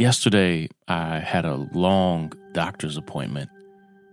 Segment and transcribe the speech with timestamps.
[0.00, 3.50] Yesterday, I had a long doctor's appointment.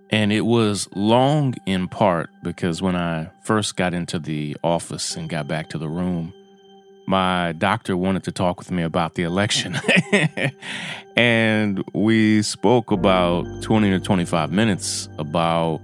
[0.09, 5.29] And it was long in part because when I first got into the office and
[5.29, 6.33] got back to the room,
[7.05, 9.77] my doctor wanted to talk with me about the election.
[11.15, 15.79] and we spoke about 20 to 25 minutes about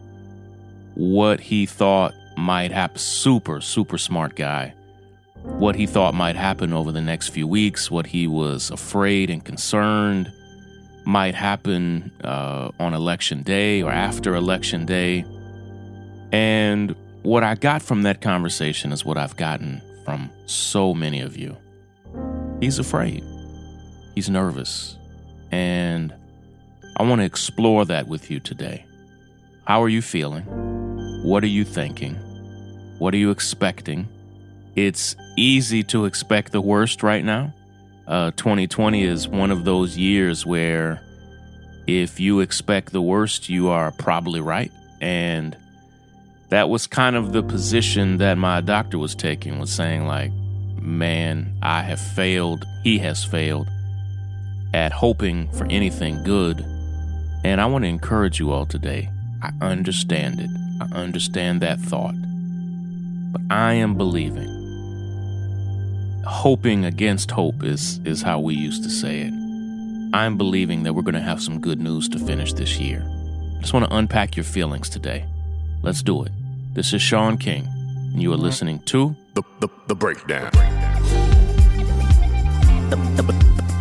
[0.95, 2.97] what he thought might happen.
[2.97, 4.73] Super, super smart guy
[5.43, 9.43] what he thought might happen over the next few weeks, what he was afraid and
[9.43, 10.31] concerned
[11.05, 15.25] might happen uh, on election day or after election day.
[16.31, 21.37] And what I got from that conversation is what I've gotten from so many of
[21.37, 21.57] you.
[22.61, 23.23] He's afraid,
[24.15, 24.97] he's nervous.
[25.51, 26.13] And
[26.97, 28.85] I want to explore that with you today.
[29.65, 30.43] How are you feeling?
[31.23, 32.15] What are you thinking?
[32.99, 34.07] What are you expecting?
[34.75, 37.53] It's easy to expect the worst right now.
[38.07, 41.01] Uh, 2020 is one of those years where
[41.87, 44.71] if you expect the worst, you are probably right.
[44.99, 45.55] And
[46.49, 50.31] that was kind of the position that my doctor was taking, was saying, like,
[50.79, 52.65] man, I have failed.
[52.83, 53.67] He has failed
[54.73, 56.61] at hoping for anything good.
[57.43, 59.09] And I want to encourage you all today.
[59.41, 60.49] I understand it.
[60.81, 62.15] I understand that thought.
[63.31, 64.62] But I am believing
[66.25, 69.33] hoping against hope is is how we used to say it.
[70.13, 73.03] I'm believing that we're going to have some good news to finish this year.
[73.57, 75.25] I just want to unpack your feelings today.
[75.81, 76.31] Let's do it.
[76.73, 80.51] This is Shaun King, and you are listening to the the, the breakdown.
[82.89, 83.23] The, the,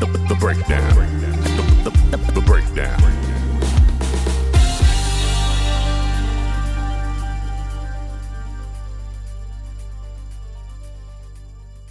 [0.01, 0.95] the, the breakdown.
[0.95, 3.22] The, the, the, the breakdown.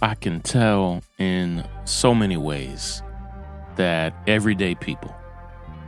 [0.02, 3.04] I can tell in so many ways
[3.76, 5.14] that everyday people,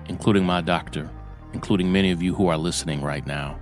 [0.09, 1.11] including my doctor,
[1.53, 3.59] including many of you who are listening right now,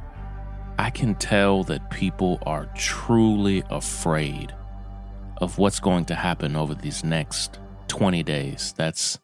[0.79, 4.55] I can tell that people are truly afraid
[5.39, 7.59] of what's going to happen over these next
[7.89, 8.75] 20 days.
[8.77, 9.21] That's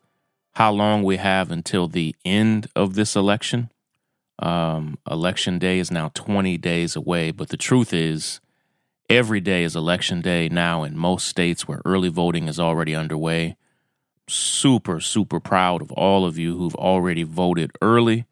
[0.53, 3.71] how long we have until the end of this election.
[4.39, 8.41] Um, election day is now 20 days away, but the truth is,
[9.11, 13.57] Every day is election day now in most states where early voting is already underway.
[14.29, 18.27] Super, super proud of all of you who've already voted early,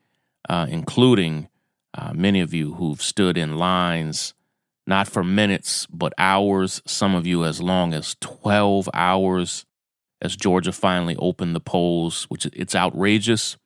[0.50, 1.48] uh, including
[1.94, 4.34] uh, many of you who've stood in lines,
[4.86, 9.64] not for minutes, but hours, some of you as long as 12 hours
[10.20, 13.56] as Georgia finally opened the polls, which it's outrageous.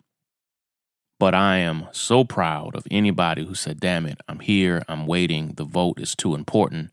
[1.18, 5.54] But I am so proud of anybody who said, damn it, I'm here, I'm waiting,
[5.56, 6.92] the vote is too important.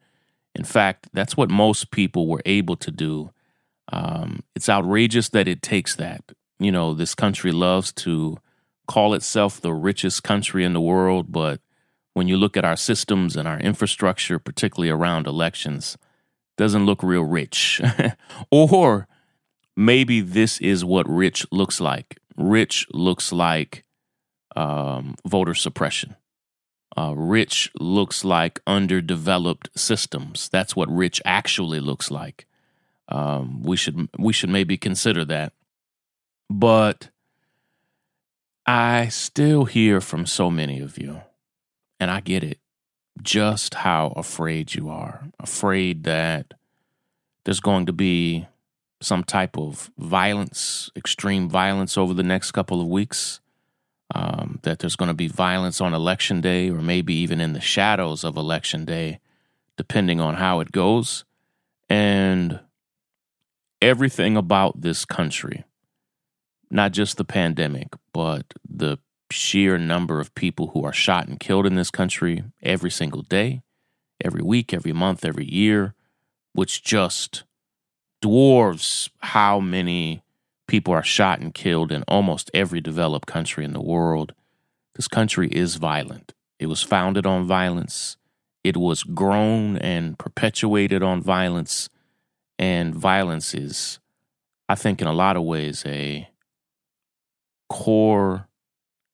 [0.58, 3.32] In fact, that's what most people were able to do.
[3.94, 6.24] Um, it's outrageous that it takes that.
[6.60, 8.38] You know, this country loves to
[8.88, 11.62] call itself the richest country in the world, but
[12.14, 15.96] when you look at our systems and our infrastructure, particularly around elections,
[16.58, 17.80] doesn't look real rich.
[18.52, 19.08] or
[19.76, 22.18] maybe this is what rich looks like.
[22.36, 23.86] Rich looks like
[24.56, 26.16] um, voter suppression.
[26.98, 30.50] Uh, rich looks like underdeveloped systems.
[30.50, 32.48] That's what rich actually looks like.
[33.08, 35.54] Um, we should we should maybe consider that.
[36.50, 37.10] But
[38.66, 41.22] I still hear from so many of you,
[42.00, 42.58] and I get it,
[43.22, 45.28] just how afraid you are.
[45.40, 46.56] Afraid that
[47.44, 48.48] there's going to be
[49.02, 53.40] some type of violence, extreme violence over the next couple of weeks
[54.14, 57.62] um, that there's going to be violence on election day or maybe even in the
[57.62, 59.20] shadows of election day,
[59.76, 61.26] depending on how it goes.
[61.90, 62.60] And
[63.82, 65.64] everything about this country,
[66.70, 68.98] not just the pandemic, but the
[69.30, 73.62] sheer number of people who are shot and killed in this country every single day,
[74.24, 75.94] every week, every month, every year,
[76.54, 77.44] which just
[78.22, 80.24] dwarfs how many
[80.68, 84.34] people are shot and killed in almost every developed country in the world.
[84.96, 86.34] This country is violent.
[86.60, 88.18] It was founded on violence.
[88.64, 91.90] It was grown and perpetuated on violence.
[92.60, 94.00] And violence is,
[94.68, 96.28] I think, in a lot of ways, a
[97.70, 98.48] core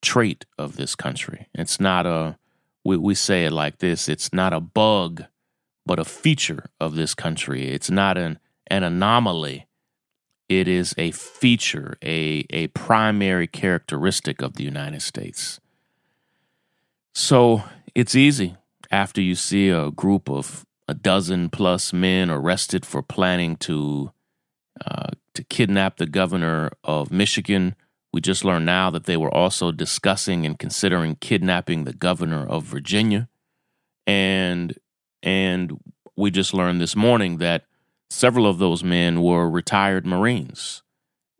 [0.02, 1.48] trait of this country.
[1.54, 2.38] It's not a,
[2.84, 5.24] we, we say it like this it's not a bug,
[5.86, 7.68] but a feature of this country.
[7.68, 9.66] It's not an, an anomaly.
[10.60, 15.58] It is a feature, a, a primary characteristic of the United States.
[17.12, 18.56] So it's easy
[18.88, 24.12] after you see a group of a dozen plus men arrested for planning to
[24.86, 27.74] uh, to kidnap the governor of Michigan.
[28.12, 32.62] We just learned now that they were also discussing and considering kidnapping the governor of
[32.62, 33.28] Virginia,
[34.06, 34.78] and
[35.20, 35.80] and
[36.14, 37.64] we just learned this morning that
[38.10, 40.82] several of those men were retired Marines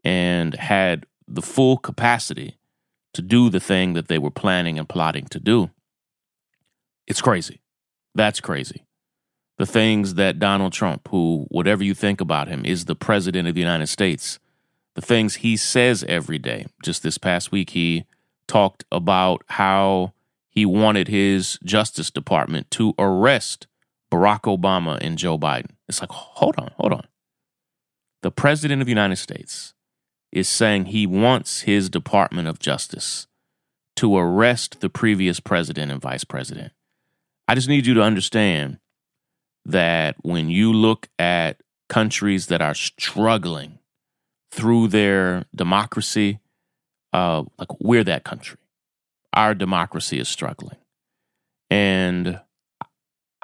[0.02, 2.58] and had the full capacity
[3.14, 5.70] to do the thing that they were planning and plotting to do.
[7.06, 7.60] It's crazy.
[8.14, 8.84] That's crazy.
[9.56, 13.54] The things that Donald Trump, who, whatever you think about him, is the president of
[13.54, 14.40] the United States,
[14.94, 16.66] the things he says every day.
[16.82, 18.04] Just this past week, he
[18.46, 20.12] talked about how
[20.48, 23.66] he wanted his Justice Department to arrest
[24.14, 25.70] Barack Obama and Joe Biden.
[25.88, 27.06] It's like, hold on, hold on.
[28.22, 29.74] The president of the United States
[30.30, 33.26] is saying he wants his Department of Justice
[33.96, 36.72] to arrest the previous president and vice president.
[37.48, 38.78] I just need you to understand
[39.64, 43.78] that when you look at countries that are struggling
[44.52, 46.38] through their democracy,
[47.12, 48.58] uh, like we're that country.
[49.32, 50.76] Our democracy is struggling.
[51.68, 52.40] And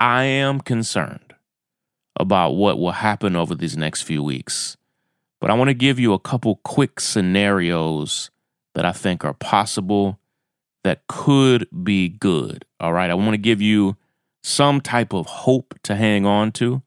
[0.00, 1.34] I am concerned
[2.18, 4.78] about what will happen over these next few weeks.
[5.40, 8.30] But I want to give you a couple quick scenarios
[8.74, 10.18] that I think are possible
[10.84, 12.64] that could be good.
[12.80, 13.10] All right.
[13.10, 13.96] I want to give you
[14.42, 16.82] some type of hope to hang on to.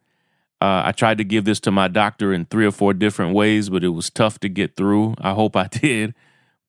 [0.60, 3.70] Uh, I tried to give this to my doctor in three or four different ways,
[3.70, 5.14] but it was tough to get through.
[5.20, 6.16] I hope I did.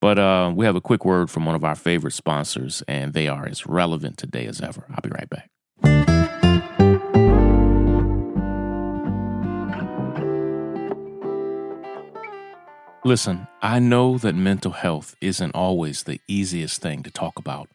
[0.01, 3.29] But uh, we have a quick word from one of our favorite sponsors, and they
[3.29, 4.85] are as relevant today as ever.
[4.91, 6.14] I'll be right back.
[13.07, 17.69] Listen, I know that mental health isn't always the easiest thing to talk about,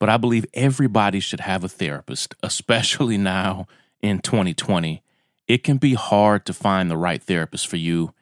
[0.00, 3.68] but I believe everybody should have a therapist, especially now
[4.02, 5.00] in 2020.
[5.46, 8.14] It can be hard to find the right therapist for you,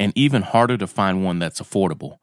[0.00, 2.18] and even harder to find one that's affordable.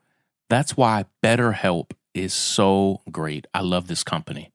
[0.49, 3.47] That's why BetterHelp is so great.
[3.53, 4.51] I love this company.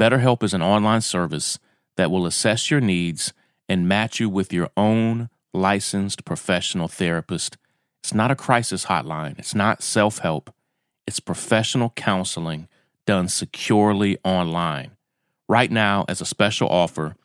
[0.00, 1.58] BetterHelp is an online service
[1.98, 3.34] that will assess your needs
[3.68, 7.58] and match you with your own licensed professional therapist
[8.02, 10.52] it's not a crisis hotline, it's not self help,
[11.06, 12.68] it's professional counseling
[13.06, 14.92] done securely online.
[15.48, 17.16] Right now, as a special offer,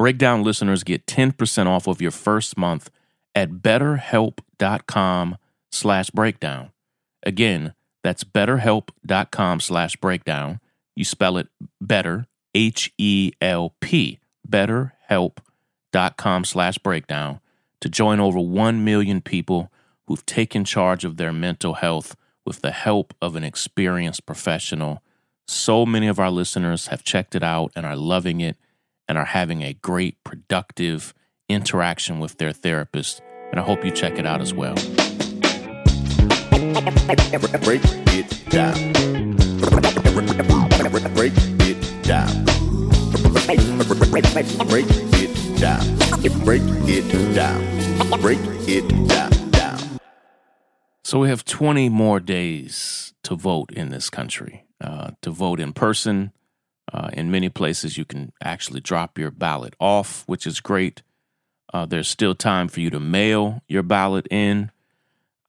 [0.00, 2.90] Breakdown listeners get 10% off of your first month
[3.34, 5.36] at betterhelp.com
[5.70, 6.70] slash breakdown.
[7.22, 10.58] Again, that's betterhelp.com slash breakdown.
[10.96, 11.48] You spell it
[11.82, 17.40] better, H E L P, betterhelp.com slash breakdown
[17.82, 19.70] to join over 1 million people
[20.10, 25.04] who've taken charge of their mental health with the help of an experienced professional.
[25.46, 28.56] So many of our listeners have checked it out and are loving it
[29.06, 31.14] and are having a great, productive
[31.48, 33.22] interaction with their therapist.
[33.52, 34.74] And I hope you check it out as well.
[37.62, 38.74] Break it down.
[41.14, 42.44] Break it down.
[44.66, 44.86] Break
[45.22, 45.96] it down.
[46.44, 48.20] Break it down.
[48.20, 49.39] Break it down.
[51.10, 55.72] So we have 20 more days to vote in this country, uh, to vote in
[55.72, 56.30] person.
[56.92, 61.02] Uh, in many places, you can actually drop your ballot off, which is great.
[61.74, 64.70] Uh, there's still time for you to mail your ballot in.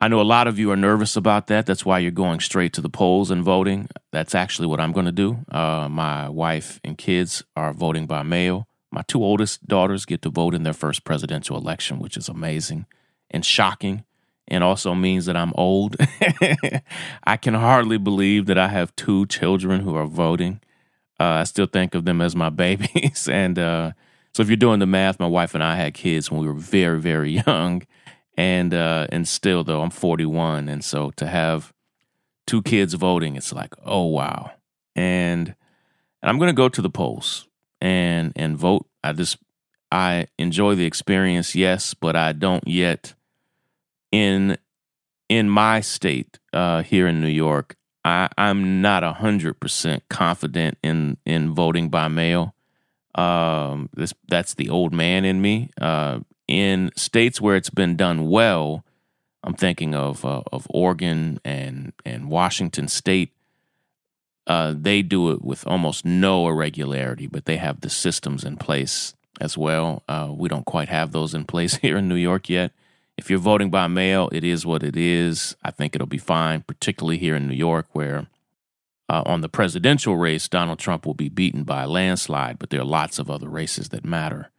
[0.01, 1.67] I know a lot of you are nervous about that.
[1.67, 3.87] That's why you're going straight to the polls and voting.
[4.11, 5.45] That's actually what I'm going to do.
[5.51, 8.67] Uh, my wife and kids are voting by mail.
[8.89, 12.87] My two oldest daughters get to vote in their first presidential election, which is amazing
[13.29, 14.05] and shocking
[14.51, 15.95] and also means that I'm old.
[17.23, 20.59] I can hardly believe that I have two children who are voting.
[21.17, 23.29] Uh, I still think of them as my babies.
[23.31, 23.93] and uh,
[24.33, 26.53] so, if you're doing the math, my wife and I had kids when we were
[26.53, 27.83] very, very young.
[28.37, 31.73] And uh, and still, though, I'm 41, and so to have
[32.45, 34.51] two kids voting, it's like, oh wow.
[34.95, 35.55] And
[36.21, 37.47] and I'm going to go to the polls
[37.79, 38.85] and and vote.
[39.03, 39.37] I just
[39.91, 43.13] I enjoy the experience, yes, but I don't yet
[44.11, 44.57] in
[45.29, 51.17] in my state uh, here in New York, I, I'm not hundred percent confident in
[51.25, 52.55] in voting by mail.
[53.15, 55.69] Um, this that's the old man in me.
[55.79, 58.83] Uh, in states where it's been done well,
[59.43, 63.33] I'm thinking of uh, of Oregon and and Washington State,
[64.47, 69.13] uh, they do it with almost no irregularity, but they have the systems in place
[69.39, 70.03] as well.
[70.07, 72.71] Uh, we don't quite have those in place here in New York yet.
[73.17, 75.55] If you're voting by mail, it is what it is.
[75.63, 78.27] I think it'll be fine, particularly here in New York, where
[79.09, 82.81] uh, on the presidential race, Donald Trump will be beaten by a landslide, but there
[82.81, 84.49] are lots of other races that matter.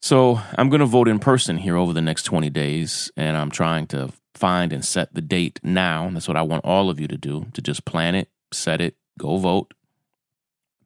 [0.00, 3.50] So I'm going to vote in person here over the next 20 days, and I'm
[3.50, 6.10] trying to find and set the date now.
[6.12, 8.96] That's what I want all of you to do to just plan it, set it,
[9.18, 9.74] go vote,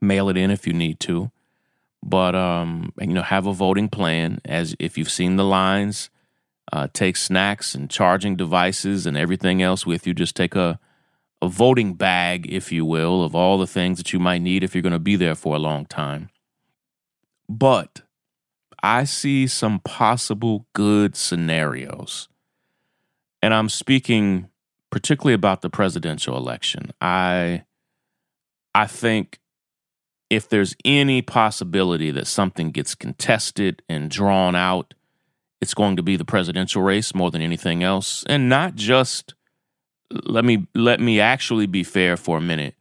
[0.00, 1.30] mail it in if you need to.
[2.02, 6.10] But um, you know, have a voting plan as if you've seen the lines,
[6.72, 10.14] uh, take snacks and charging devices and everything else with you.
[10.14, 10.78] Just take a
[11.42, 14.74] a voting bag, if you will, of all the things that you might need if
[14.74, 16.30] you're going to be there for a long time.
[17.48, 18.02] But
[18.82, 22.28] I see some possible good scenarios.
[23.42, 24.48] And I'm speaking
[24.90, 26.90] particularly about the presidential election.
[27.00, 27.64] I
[28.74, 29.38] I think
[30.28, 34.94] if there's any possibility that something gets contested and drawn out,
[35.66, 39.34] it's going to be the presidential race more than anything else, and not just
[40.12, 42.76] let me let me actually be fair for a minute.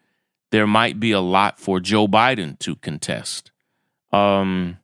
[0.51, 3.49] There might be a lot for Joe Biden to contest.
[4.11, 4.77] Um,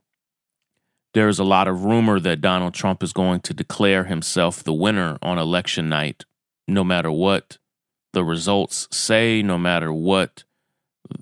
[1.13, 5.19] there's a lot of rumor that Donald Trump is going to declare himself the winner
[5.21, 6.25] on election night,
[6.67, 7.59] no matter what
[8.13, 10.43] the results say, no matter what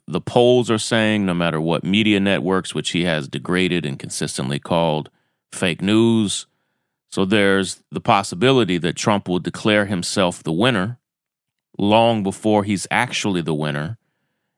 [0.07, 4.59] the polls are saying, no matter what media networks, which he has degraded and consistently
[4.59, 5.09] called
[5.51, 6.45] fake news.
[7.09, 10.99] So there's the possibility that Trump will declare himself the winner
[11.77, 13.97] long before he's actually the winner.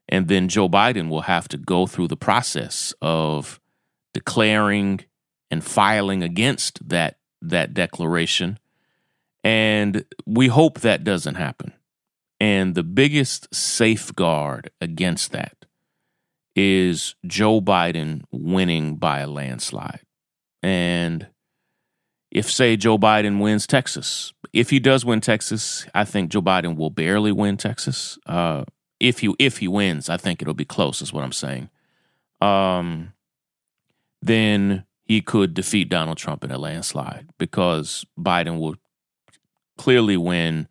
[0.09, 3.61] And then Joe Biden will have to go through the process of
[4.13, 5.01] declaring
[5.49, 8.59] and filing against that that declaration.
[9.43, 11.73] And we hope that doesn't happen.
[12.39, 15.65] And the biggest safeguard against that
[16.55, 20.01] is Joe Biden winning by a landslide.
[20.61, 21.27] And
[22.31, 26.75] if, say, Joe Biden wins Texas, if he does win Texas, I think Joe Biden
[26.75, 28.17] will barely win Texas.
[28.25, 28.65] Uh,
[28.99, 31.01] if he if he wins, I think it'll be close.
[31.01, 31.69] Is what I'm saying.
[32.39, 33.13] Um,
[34.21, 38.75] then he could defeat Donald Trump in a landslide because Biden will
[39.77, 40.67] clearly win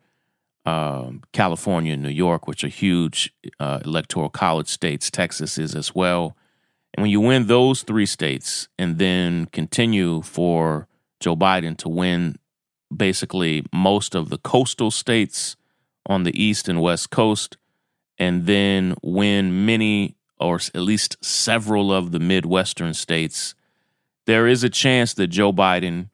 [0.65, 5.11] um, California and New York, which are huge uh, electoral college states.
[5.11, 6.37] Texas is as well.
[6.93, 10.87] And when you win those three states and then continue for
[11.21, 12.35] Joe Biden to win
[12.93, 15.55] basically most of the coastal states
[16.05, 17.57] on the east and west coast,
[18.17, 23.53] and then win many or at least several of the Midwestern states,
[24.25, 26.09] there is a chance that Joe Biden,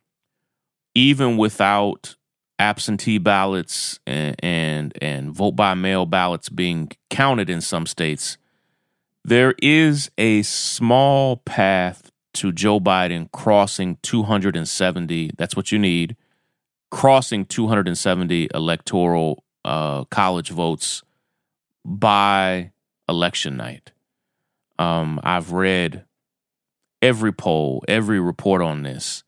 [0.94, 2.16] even without
[2.60, 8.38] absentee ballots and, and, and vote by mail ballots being counted in some states,
[9.24, 15.32] there is a small path to Joe Biden crossing 270.
[15.38, 16.16] That's what you need.
[16.90, 21.04] Crossing 270 electoral uh, college votes
[21.84, 22.72] by
[23.10, 23.92] election night.
[24.80, 26.06] Um, I've read
[27.02, 29.24] every poll, every report on this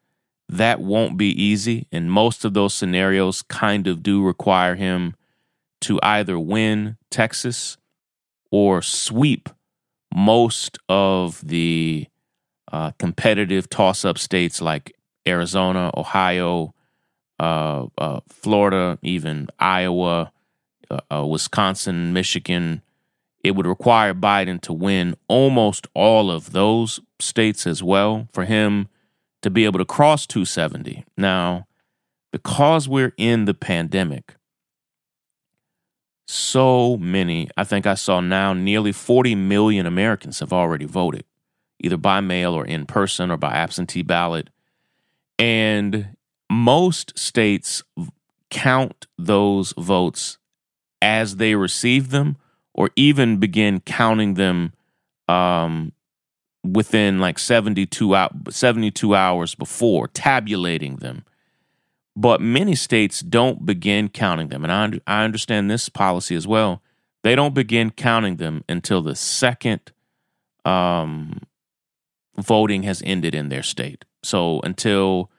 [0.49, 1.87] that won't be easy.
[1.91, 5.15] And most of those scenarios kind of do require him
[5.81, 7.77] to either win Texas
[8.51, 9.49] or sweep
[10.13, 12.07] most of the
[12.71, 14.95] uh, competitive toss up states like
[15.27, 16.73] Arizona, Ohio,
[17.39, 20.31] uh, uh, Florida, even Iowa,
[20.89, 22.81] uh, uh, Wisconsin, Michigan.
[23.43, 28.89] It would require Biden to win almost all of those states as well for him
[29.41, 31.05] to be able to cross 270.
[31.15, 31.67] Now,
[32.31, 34.35] because we're in the pandemic,
[36.27, 41.23] so many, I think I saw now nearly 40 million Americans have already voted,
[41.79, 44.49] either by mail or in person or by absentee ballot.
[45.37, 46.15] And
[46.49, 47.83] most states
[48.49, 50.37] count those votes
[51.01, 52.37] as they receive them
[52.73, 54.73] or even begin counting them
[55.27, 55.91] um,
[56.63, 61.23] within like 72, out, 72 hours before, tabulating them.
[62.15, 64.65] But many states don't begin counting them.
[64.65, 66.81] And I, I understand this policy as well.
[67.23, 69.91] They don't begin counting them until the second
[70.65, 71.41] um,
[72.41, 74.05] voting has ended in their state.
[74.23, 75.31] So until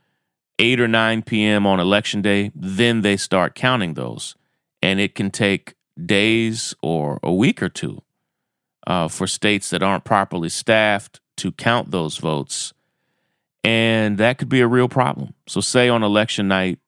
[0.59, 1.67] 8 or 9 p.m.
[1.67, 4.35] on election day, then they start counting those.
[4.83, 5.75] And it can take
[6.07, 8.03] days or a week or two
[8.87, 12.73] uh, for states that aren't properly staffed to count those votes.
[13.63, 15.35] And that could be a real problem.
[15.47, 16.79] So, say on election night,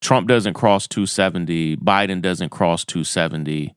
[0.00, 3.74] Trump doesn't cross 270, Biden doesn't cross 270,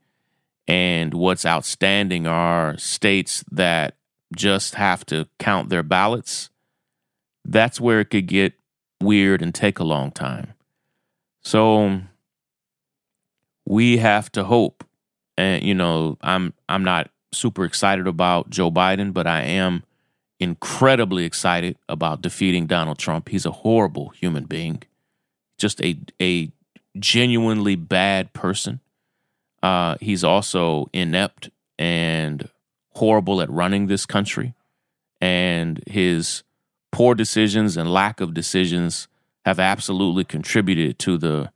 [0.67, 3.95] and what's outstanding are states that
[4.35, 6.49] just have to count their ballots,
[7.45, 8.53] that's where it could get
[9.01, 10.53] weird and take a long time.
[11.41, 12.01] So
[13.65, 14.83] we have to hope.
[15.37, 19.83] And you know, I'm I'm not super excited about Joe Biden, but I am
[20.39, 23.29] incredibly excited about defeating Donald Trump.
[23.29, 24.83] He's a horrible human being.
[25.57, 26.51] Just a a
[26.99, 28.81] genuinely bad person.
[29.63, 32.49] Uh, he's also inept and
[32.91, 34.53] horrible at running this country.
[35.19, 36.43] And his
[36.91, 39.07] poor decisions and lack of decisions
[39.45, 41.51] have absolutely contributed to the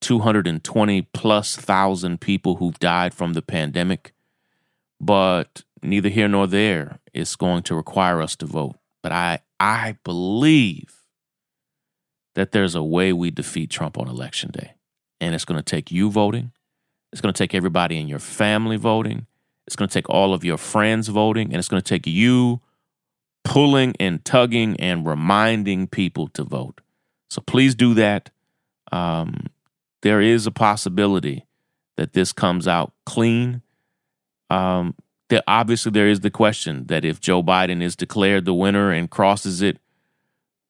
[0.00, 4.12] 220 plus thousand people who've died from the pandemic.
[5.00, 6.98] But neither here nor there.
[7.12, 8.76] It's going to require us to vote.
[9.02, 11.02] But I, I believe
[12.34, 14.74] that there's a way we defeat Trump on election day.
[15.20, 16.52] And it's going to take you voting.
[17.12, 19.26] It's going to take everybody in your family voting.
[19.66, 21.48] It's going to take all of your friends voting.
[21.48, 22.60] And it's going to take you
[23.44, 26.80] pulling and tugging and reminding people to vote.
[27.30, 28.30] So please do that.
[28.90, 29.46] Um,
[30.02, 31.46] there is a possibility
[31.96, 33.62] that this comes out clean.
[34.50, 34.94] Um,
[35.28, 39.08] there, obviously, there is the question that if Joe Biden is declared the winner and
[39.08, 39.78] crosses it,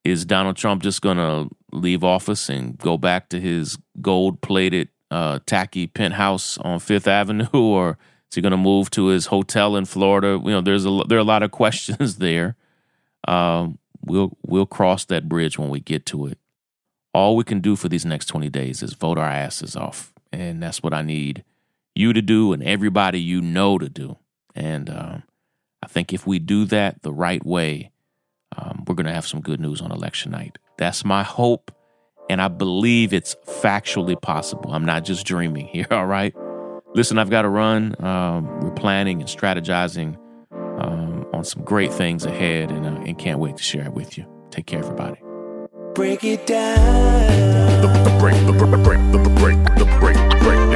[0.04, 4.88] is Donald Trump just going to leave office and go back to his gold plated,
[5.11, 7.99] uh, tacky penthouse on Fifth Avenue, or
[8.33, 10.41] is he going to move to his hotel in Florida?
[10.43, 12.57] You know, there's a there are a lot of questions there.
[13.29, 16.39] Um, we'll we'll cross that bridge when we get to it.
[17.12, 20.15] All we can do for these next 20 days is vote our asses off.
[20.33, 21.45] And that's what I need
[21.95, 24.17] you to do and everybody you know to do.
[24.55, 25.25] And um,
[25.83, 27.91] I think if we do that the right way,
[28.57, 30.57] um, we're going to have some good news on election night.
[30.79, 31.71] That's my hope.
[32.31, 34.73] And I believe it's factually possible.
[34.73, 36.35] I'm not just dreaming here, all right?
[36.94, 37.96] Listen, I've got to run.
[38.04, 40.18] Um, we're planning and strategizing
[40.52, 44.18] um, on some great things ahead and, uh, and can't wait to share it with
[44.18, 44.26] you.
[44.50, 45.18] Take care, everybody.
[45.94, 47.81] Break it down.
[47.81, 50.71] The, the break, the break, the break, the break, the break,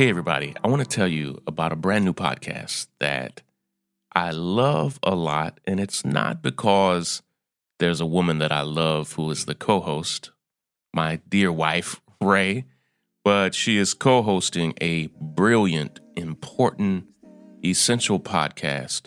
[0.00, 0.54] Hey, everybody.
[0.64, 3.42] I want to tell you about a brand new podcast that
[4.14, 5.60] I love a lot.
[5.66, 7.20] And it's not because
[7.80, 10.30] there's a woman that I love who is the co host,
[10.94, 12.64] my dear wife, Rai,
[13.26, 17.04] but she is co hosting a brilliant, important,
[17.62, 19.06] essential podcast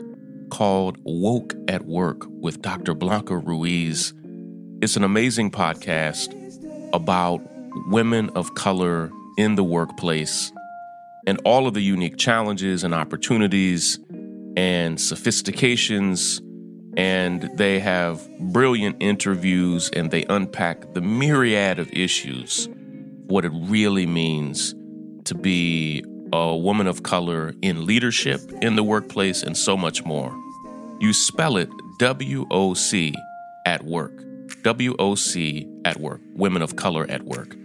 [0.51, 2.93] called WOC at Work with Dr.
[2.93, 4.13] Blanca Ruiz.
[4.79, 6.35] It's an amazing podcast
[6.93, 7.41] about
[7.87, 10.51] women of color in the workplace
[11.25, 13.99] and all of the unique challenges and opportunities
[14.55, 16.41] and sophistications.
[16.95, 22.69] And they have brilliant interviews and they unpack the myriad of issues,
[23.25, 24.75] what it really means
[25.25, 30.31] to be a woman of color in leadership in the workplace and so much more.
[30.99, 33.13] You spell it W O C
[33.65, 34.11] at work.
[34.61, 36.21] W O C at work.
[36.35, 37.55] Women of color at work.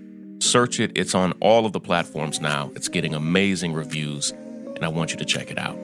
[0.40, 0.92] Search it.
[0.94, 2.70] It's on all of the platforms now.
[2.74, 5.76] It's getting amazing reviews, and I want you to check it out.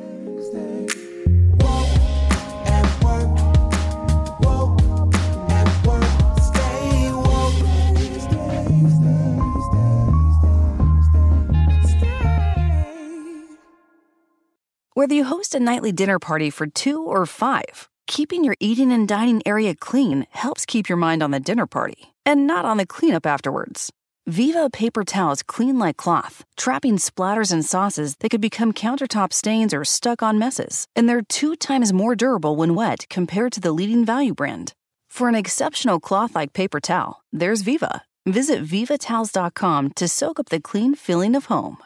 [14.97, 19.07] Whether you host a nightly dinner party for two or five, keeping your eating and
[19.07, 22.87] dining area clean helps keep your mind on the dinner party and not on the
[22.87, 23.93] cleanup afterwards.
[24.27, 29.75] Viva paper towels clean like cloth, trapping splatters and sauces that could become countertop stains
[29.75, 30.87] or stuck on messes.
[30.97, 34.73] And they're two times more durable when wet compared to the leading value brand.
[35.11, 38.03] For an exceptional cloth like paper towel, there's Viva.
[38.25, 41.77] Visit vivatowels.com to soak up the clean feeling of home.